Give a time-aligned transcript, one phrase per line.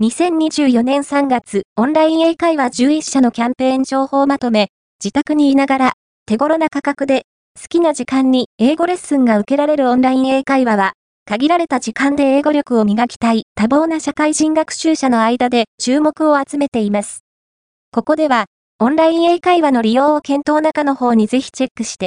[0.00, 4.68] 2024年3月、オンライン英会話11社のキャンペーン情報まとめ、
[5.02, 5.92] 自宅にいながら、
[6.24, 7.22] 手頃な価格で、
[7.60, 10.92] 好きな時間に英語レッスンが受けられるオンライン英会話は、
[11.24, 17.24] 限られた時間で英語力を磨きたい多忙な社会人学習者の間で注目を集めています。
[17.90, 18.44] ここでは、
[18.78, 22.06] オンライン英会話の利用を検討中の方にぜひチェックして、